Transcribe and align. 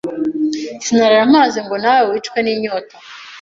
sinarara 0.83 1.25
mpaze 1.31 1.59
ngo 1.65 1.75
na 1.83 1.91
we 1.97 2.01
wicwe 2.09 2.39
ninyota 2.43 2.95